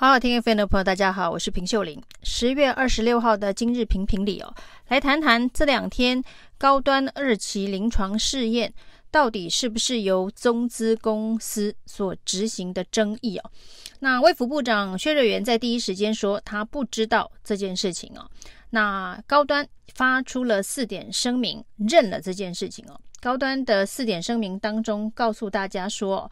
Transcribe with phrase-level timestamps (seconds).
[0.00, 2.02] 好好听 FM 的朋友，大家好，我是平秀玲。
[2.22, 4.50] 十月二十六号的今日评评理哦，
[4.88, 6.24] 来谈谈这两天
[6.56, 8.72] 高端二期临床试验
[9.10, 13.50] 到底是不是由中资公司所执行的争议哦。
[13.98, 18.26] 那卫福部长薛瑞元在第一时间说他不知道这件事情哦。
[18.70, 22.98] 那高端发出了四点声明，认了这件事情哦。
[23.20, 26.30] 高端的四点声明当中告诉大家说。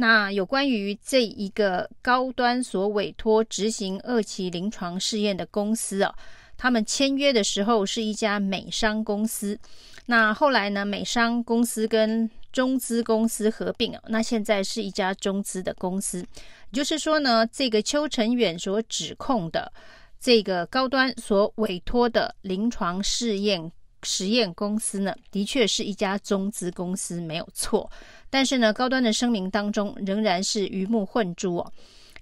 [0.00, 6.14] 那有关于这一个高端所委托执行二期临床试验的公司啊，
[6.56, 9.58] 他们签约的时候是一家美商公司，
[10.06, 16.26] 那后来呢，美商公司跟中资公司合并啊，那现在是一家中资的公司，也
[16.72, 19.70] 就是说呢，这个邱成远所指控的
[20.18, 23.70] 这个高端所委托的临床试验
[24.02, 27.90] 实验公司呢，的确是一家中资公司，没有错。
[28.28, 31.72] 但是呢，高端的声明当中仍然是鱼目混珠哦，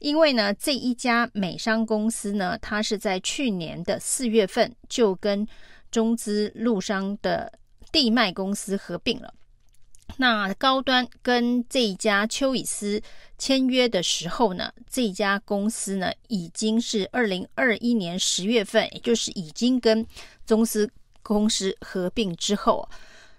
[0.00, 5.46] 因为呢，这一家美商公司呢，它是在去年的四月份就跟
[5.90, 7.52] 中资陆商的
[7.92, 9.32] 地脉公司合并了。
[10.16, 13.00] 那高端跟这一家丘以斯
[13.36, 20.04] 签约的时候呢，这家公司呢已经是二零二一年十月份，也就是已经跟
[20.46, 20.90] 中资
[21.28, 22.88] 公司合并之后。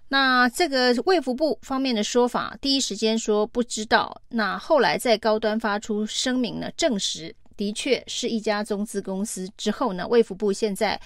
[0.10, 4.22] 那这个卫福部方面的说法，第一时间说不知道。
[4.30, 11.00] 那后来在高端发出声明呢，证实的确是一家中资公司之后呢，卫福部现在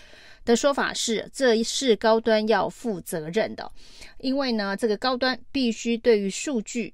[0.45, 3.69] 的说法是，这是高端要负责任的，
[4.19, 6.93] 因为呢，这个高端必须对于数据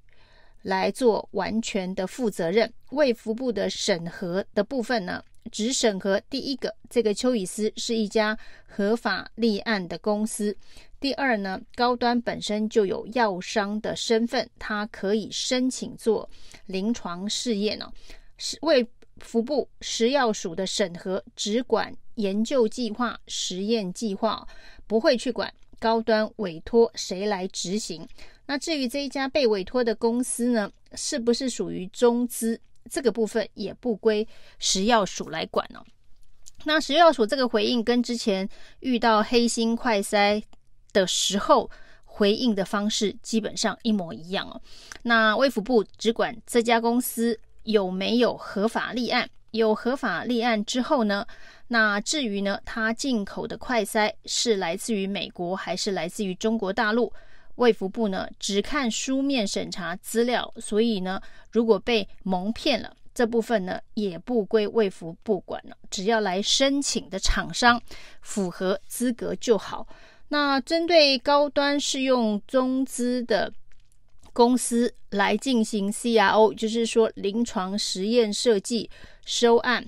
[0.64, 2.74] 来做完全的负责任。
[2.90, 10.56] 卫福部的审核的部分呢，只审核第一个，这个丘以斯是一家合法立案的公司。
[11.00, 16.30] 第二呢，高端本身就有药商的身份，它可以申请做
[16.66, 17.92] 临床试验哦。
[18.38, 18.86] 是卫
[19.20, 24.46] 服部食药署的审核，只管研究计划、实验计划，
[24.88, 28.08] 不会去管高端委托谁来执行。
[28.46, 32.60] 那至于这一家被委托的公司呢，是不是属于中资？
[32.90, 34.28] 这个部分也不归
[34.58, 35.86] 食药署来管哦。
[36.66, 38.50] 那食药署这个回应跟之前
[38.82, 40.44] 遇到黑心快筛。
[40.92, 41.70] 的时候
[42.04, 44.60] 回应的方式基本上一模一样哦。
[45.04, 51.24] 那卫福部只管这家公司有没有合法立案，有合法立案之后呢，
[51.68, 57.14] 那至于呢，它进口的快筛是来自于美国还是来自于中国大陆，
[57.60, 61.22] 卫福部呢只看书面审查资料，所以呢，
[61.52, 67.82] 如果被蒙骗了，这部分呢也不归卫福部管了，只要来申请的厂商
[68.22, 69.86] 符合资格就好。
[70.30, 73.52] 那针对高端是用中资的
[74.32, 78.90] 公司来进行 CRO，就是说临床实验设计、
[79.26, 79.86] 收案、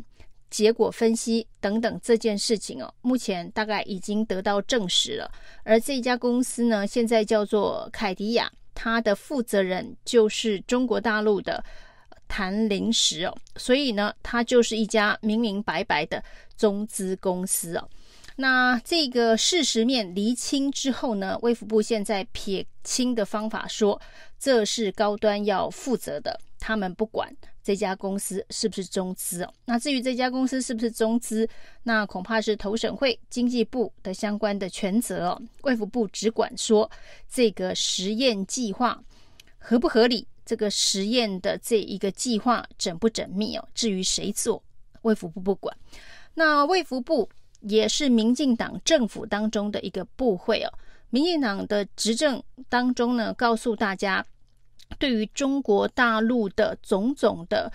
[0.52, 5.32] 结果分析等等这件事情哦，目前大概已经得到证实了。
[5.64, 11.64] 而这家公司呢，现在叫做凯迪亚，它的负责人就是中国大陆的
[12.28, 16.24] 谭灵石哦，所以呢，它就是一家明明白白的
[16.58, 17.90] 中资公司哦。
[18.38, 24.02] 那这个事实面厘清之后呢，卫福部现在撇清的方法说，
[24.40, 27.30] 这是高端要负责的，他们不管
[27.62, 29.54] 这家公司是不是中资哦。
[29.66, 31.46] 那至于这家公司是不是中资，
[31.84, 35.42] 那恐怕是投审会、经济部的相关的权责哦。
[35.64, 36.90] 卫福部只管说
[37.28, 39.04] 这个实验计划
[39.58, 43.68] 合不合理，这个实验的这一个计划缜不缜密哦。
[43.74, 44.64] 至于谁做，
[45.02, 45.76] 卫福部不管。
[46.36, 47.28] 那卫福部。
[47.66, 50.74] 也是民进党政府当中的一个部会哦。
[51.12, 54.26] 民进党的执政当中呢，告诉大家，
[54.98, 57.72] 对于中国大陆的种种的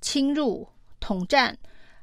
[0.00, 0.66] 侵入、
[1.00, 1.56] 统战，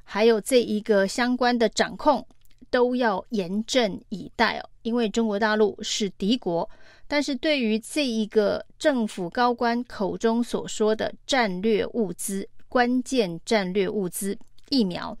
[0.04, 2.26] 还有这一个相关的掌控，
[2.70, 4.68] 都要严阵以待哦。
[4.82, 6.68] 因为中国大陆是敌国，
[7.06, 14.36] 但是对于这一个政府高官口中所说的战略物资、关键战略物资
[14.70, 15.16] 疫苗。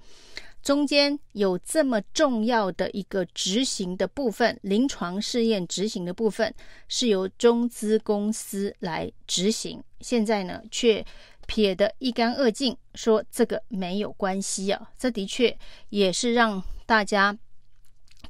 [0.62, 6.54] 中间有这么重要的一个执行的部分，临床试验执行的部分
[6.86, 9.82] 是由中资公司来执行。
[10.00, 11.04] 现在呢，却
[11.46, 14.90] 撇得一干二净，说这个没有关系啊。
[14.96, 15.56] 这的确
[15.88, 17.36] 也是让大家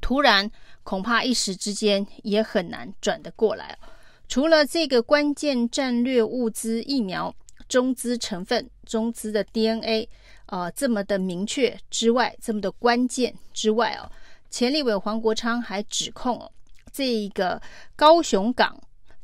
[0.01, 0.51] 突然
[0.83, 3.79] 恐怕一时之间也很难转得过来。
[4.27, 7.35] 除了这个关键战略物资疫苗
[7.73, 10.07] 中资成分、中资的 DNA。
[10.45, 14.05] 啊、这么的明确之外，这么的关键之外哦，
[14.51, 16.53] 前立委黄国昌还指控哦，
[16.93, 17.59] 这一个
[17.97, 18.79] 高雄港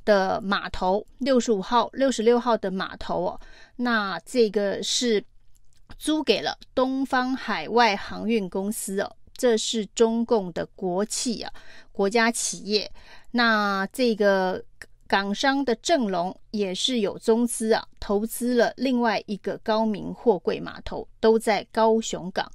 [0.06, 3.40] 的码头六十五号、六十六号的码头哦，
[3.76, 5.22] 那这个是
[5.98, 11.52] 租给了东方海外航运公司哦，这是中共的国企啊，
[11.92, 12.90] 国家企业。
[13.32, 14.64] 那这个
[15.08, 22.52] 港商的正隆也是有中资啊，投资了另外一个高明货柜码头，都在高雄港。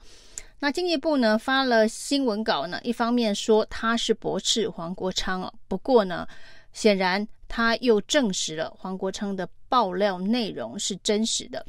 [0.59, 6.27] 那经济部呢发了新闻稿呢，一方面说他是驳斥黄国昌啊，不过呢，
[6.73, 11.65] 显然他又证实了黄国昌的爆料内容是真实的。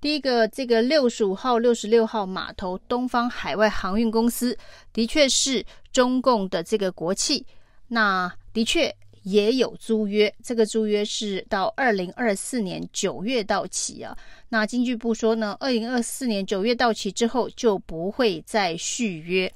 [0.00, 4.56] 第一个，这个六十五号、六十六号码头东方海外航运公司
[4.92, 7.44] 的确是中共的这个国企，
[7.88, 8.94] 那的确。
[9.22, 14.16] 也有租约，这个租约是到二零二四年九月到期啊。
[14.48, 19.52] 那经济部说呢，二零二四年九月到期之后就不会再续约，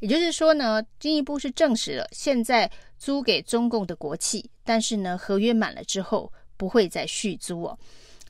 [0.00, 7.78] 也就是说呢，经济部是证实了现在租给中共的国企，但是呢，合约满了之后不会再续租哦。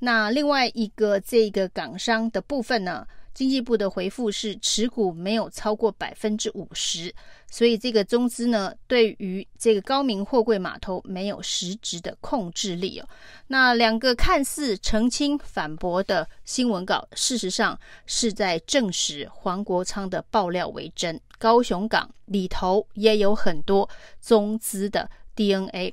[0.01, 3.07] 那另外一个这个港商的部分呢？
[3.37, 7.15] 经济部的回复是持股没有超过百分之五十，
[7.51, 13.07] 所以这个中资呢，对于这个高明货柜码头没有实质的控制力哦。
[13.49, 21.21] 那两个看似澄清反驳的新闻稿，事实上是在证实黄国昌的爆料为真。
[21.37, 23.87] 高雄港里头也有很多
[24.23, 25.93] 中资的 DNA。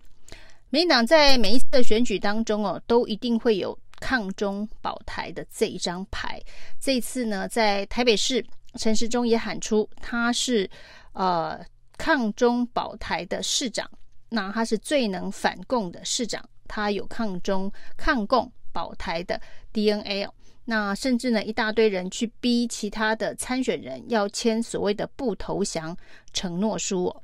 [0.69, 3.77] 民党在每一次的选举当中哦，都一定会有。
[4.03, 6.37] 抗中保台的这一张牌，
[6.77, 8.45] 这次呢，在台北市，
[8.75, 10.69] 陈时中也喊出他是
[11.13, 11.57] 呃
[11.97, 13.89] 抗中保台的市长，
[14.27, 19.39] 那他是最能反共的市长，他有抗中抗共保台的
[19.71, 20.27] DNA。
[20.65, 25.95] 那甚至呢，一大堆人去逼其他的参选人要签所谓的不投降
[26.33, 27.15] 承诺书。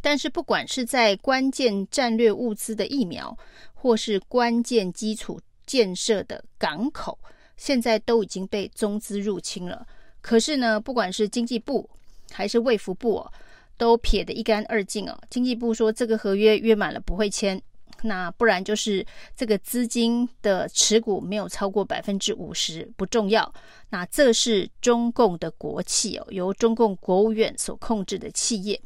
[0.00, 3.36] 但是不管是在关键战略物资的疫苗，
[3.74, 5.38] 或是关键基础。
[5.70, 7.16] 建设的港口
[7.56, 9.86] 现在都已经被中资入侵了，
[10.20, 11.88] 可是呢，不管是经济部
[12.32, 13.32] 还是卫福部哦，
[13.76, 15.16] 都撇得一干二净哦。
[15.30, 17.62] 经济部说这个合约约满了不会签，
[18.02, 19.06] 那不然就是
[19.36, 23.54] 这个资金的持股没有超过百分之五十不重要。
[23.90, 28.80] 那这是中共的国企哦，由中共国务院所控制的企业。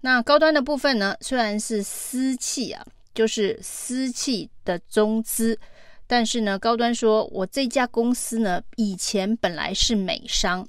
[0.00, 2.84] 那高端的部分呢，虽然是私企啊，
[3.14, 5.56] 就是私企的中资。
[6.06, 10.66] 但是呢，高端说，我这家公司呢，以前本来是美商，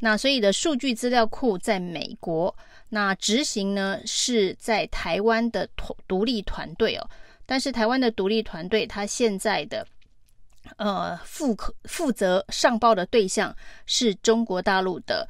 [0.00, 2.54] 那所以的数据资料库在美国，
[2.90, 7.10] 那执行呢是在台湾的独独立团队哦。
[7.46, 9.86] 但是台湾的独立团队，他现在的
[10.76, 13.54] 呃负负责上报的对象
[13.86, 15.28] 是中国大陆的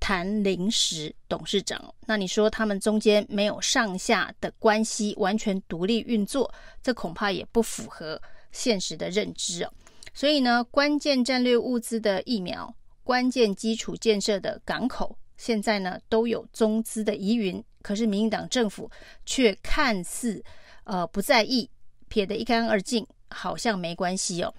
[0.00, 1.94] 谭临时董事长。
[2.06, 6.52] 那你说他们中间没有上下的关系，完全独立运作，
[6.82, 8.20] 这恐怕也不符合。
[8.52, 9.72] 现实的认知哦，
[10.14, 12.72] 所以呢，关键战略物资的疫苗、
[13.02, 17.62] 关键基础建设的港口，现在呢都有中资的疑云。
[17.82, 18.88] 可是民进党政府
[19.26, 20.44] 却看似
[20.84, 21.68] 呃不在意，
[22.08, 24.54] 撇得一干二净，好像没关系哦。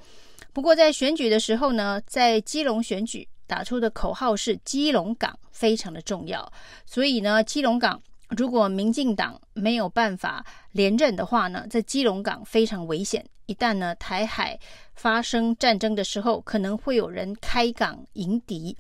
[0.52, 6.52] 不过在选举的时候呢，在基隆选举打出的口号是“基隆港”非常的重要，
[6.86, 8.02] 所以呢，基隆港。
[8.38, 13.26] 如果民进党没有办法连任的话呢，在基隆港非常危险。
[13.46, 14.58] 一旦呢台海
[14.96, 18.76] 发生战争的时候，可能会有人开港迎敌，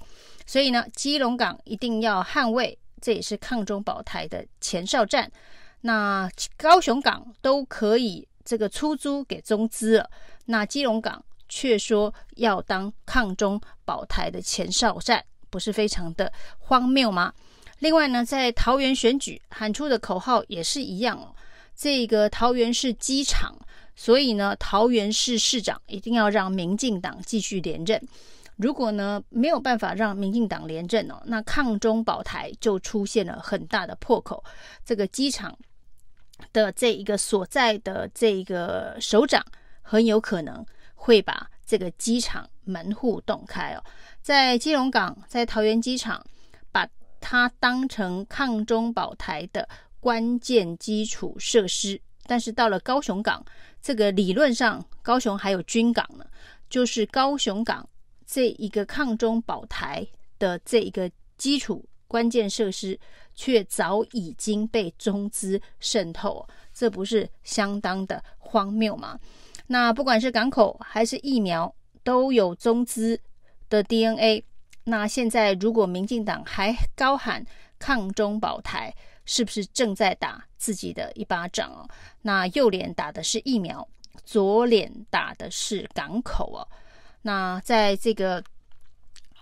[0.46, 5.30] 所以呢基隆港一定要捍卫，这也是抗中保台的前哨战。
[5.82, 10.10] 那高雄港都可以这个出租给中资了，
[10.46, 17.34] 那基隆港却说要当抗中保台的前哨战，不是非常的荒谬吗？
[17.84, 21.36] 另外呢，在桃园选举喊出的口号也是一样哦。
[21.76, 23.54] 这个桃园市机场，
[23.94, 28.02] 所以呢，桃园市市长一定要让民进党继续连任。
[28.56, 34.42] 如果呢没有办法让民进党连任哦，那抗中保台就出现了很大的破口。
[34.86, 35.54] 这个机场
[36.54, 39.46] 的这一个所在的这一个首长
[39.82, 43.84] 很有可能会把这个机场门户洞开哦。
[44.22, 46.26] 在基隆港，在桃园机场。
[47.26, 49.68] 它当成抗中保台的
[50.02, 53.42] 关键基础设施，但是到了高雄港，
[53.82, 56.26] 这个理论上高雄还有军港呢，
[56.70, 57.88] 就是高雄港
[58.28, 60.06] 这一个抗中保台
[60.38, 63.00] 的这一个基础关键设施，
[63.34, 69.18] 却早已经被中资渗透，这不是相当的荒谬吗？
[69.68, 73.18] 那不管是港口还是疫苗，都有中资
[73.70, 74.44] 的 DNA。
[74.86, 77.46] 那现在，如果民进党还高喊
[77.80, 78.94] 抗中保台，
[79.26, 81.88] 是不是正在打自己的一巴掌哦？
[82.24, 83.88] 那右脸打的是疫苗，
[84.26, 86.68] 左脸打的是港口哦。
[87.22, 88.44] 那在这个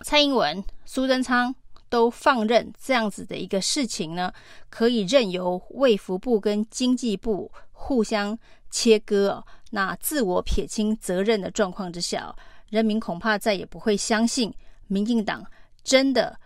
[0.03, 1.53] 蔡英文、苏贞昌
[1.89, 4.31] 都放任这样子的一个事情呢，
[4.69, 8.37] 可以任由卫福部跟经济部互相
[8.69, 12.35] 切割哦，那自我撇清责任的状况之下，
[12.69, 14.53] 人民恐怕再也不会相信
[14.91, 15.45] 民进党
[15.85, 16.37] 真的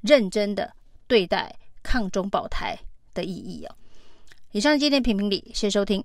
[0.00, 0.72] 认真的
[1.06, 2.78] 对待抗中保台
[3.12, 3.76] 的意义哦。
[4.52, 6.02] 以上今天评评理，谢谢收听。